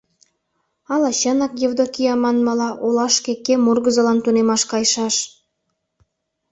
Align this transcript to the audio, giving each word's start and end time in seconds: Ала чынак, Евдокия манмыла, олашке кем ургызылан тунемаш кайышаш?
Ала 0.93 1.11
чынак, 1.19 1.53
Евдокия 1.67 2.13
манмыла, 2.23 2.69
олашке 2.85 3.33
кем 3.45 3.61
ургызылан 3.71 4.17
тунемаш 4.23 4.61
кайышаш? 4.71 5.15